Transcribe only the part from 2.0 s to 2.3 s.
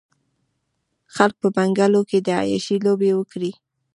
کې د